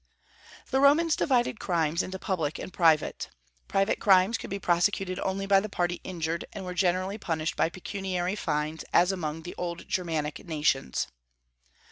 The 0.71 0.79
Romans 0.79 1.15
divided 1.15 1.59
crimes 1.59 2.01
into 2.01 2.17
public 2.17 2.57
and 2.57 2.73
private. 2.73 3.29
Private 3.67 3.99
crimes 3.99 4.35
could 4.39 4.49
be 4.49 4.57
prosecuted 4.57 5.19
only 5.19 5.45
by 5.45 5.59
the 5.59 5.69
party 5.69 6.01
injured, 6.03 6.43
and 6.53 6.65
were 6.65 6.73
generally 6.73 7.19
punished 7.19 7.55
by 7.55 7.69
pecuniary 7.69 8.35
fines, 8.35 8.83
as 8.93 9.11
among 9.11 9.43
the 9.43 9.53
old 9.59 9.87
Germanic 9.87 10.43
nations. 10.43 11.05